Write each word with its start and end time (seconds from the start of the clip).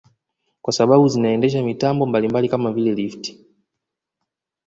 Kwa 0.61 0.73
sababu 0.73 1.07
zinaendesha 1.07 1.63
mitambo 1.63 2.05
mbalimbali 2.05 2.49
kama 2.49 2.71
vile 2.73 2.93
lifti 2.95 3.45